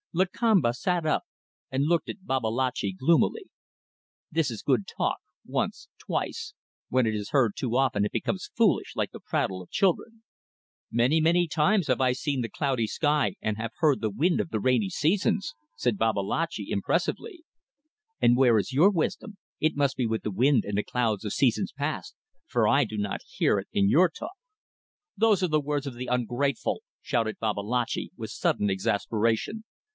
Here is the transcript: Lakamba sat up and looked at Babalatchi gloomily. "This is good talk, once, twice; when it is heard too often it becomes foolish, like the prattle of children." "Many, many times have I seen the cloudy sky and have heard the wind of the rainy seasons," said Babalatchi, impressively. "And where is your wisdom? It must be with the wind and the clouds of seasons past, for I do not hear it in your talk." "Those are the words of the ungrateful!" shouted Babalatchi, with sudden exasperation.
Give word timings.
Lakamba 0.15 0.73
sat 0.73 1.05
up 1.05 1.23
and 1.71 1.85
looked 1.85 2.09
at 2.09 2.25
Babalatchi 2.25 2.91
gloomily. 2.97 3.45
"This 4.31 4.49
is 4.51 4.63
good 4.63 4.85
talk, 4.85 5.19
once, 5.45 5.87
twice; 5.99 6.53
when 6.89 7.05
it 7.05 7.15
is 7.15 7.29
heard 7.29 7.53
too 7.55 7.77
often 7.77 8.03
it 8.03 8.11
becomes 8.11 8.49
foolish, 8.57 8.93
like 8.95 9.11
the 9.11 9.21
prattle 9.21 9.61
of 9.61 9.69
children." 9.69 10.23
"Many, 10.91 11.21
many 11.21 11.47
times 11.47 11.87
have 11.87 12.01
I 12.01 12.11
seen 12.13 12.41
the 12.41 12.49
cloudy 12.49 12.87
sky 12.87 13.35
and 13.41 13.55
have 13.57 13.71
heard 13.77 14.01
the 14.01 14.09
wind 14.09 14.41
of 14.41 14.49
the 14.49 14.59
rainy 14.59 14.89
seasons," 14.89 15.53
said 15.77 15.99
Babalatchi, 15.99 16.71
impressively. 16.71 17.43
"And 18.19 18.35
where 18.35 18.57
is 18.57 18.73
your 18.73 18.89
wisdom? 18.89 19.37
It 19.61 19.77
must 19.77 19.95
be 19.95 20.07
with 20.07 20.23
the 20.23 20.31
wind 20.31 20.65
and 20.65 20.77
the 20.77 20.83
clouds 20.83 21.23
of 21.23 21.31
seasons 21.31 21.71
past, 21.71 22.15
for 22.47 22.67
I 22.67 22.83
do 22.85 22.97
not 22.97 23.21
hear 23.35 23.59
it 23.59 23.67
in 23.71 23.87
your 23.87 24.09
talk." 24.09 24.33
"Those 25.15 25.41
are 25.43 25.47
the 25.47 25.61
words 25.61 25.85
of 25.87 25.93
the 25.93 26.07
ungrateful!" 26.07 26.81
shouted 27.01 27.37
Babalatchi, 27.39 28.11
with 28.17 28.31
sudden 28.31 28.69
exasperation. 28.69 29.63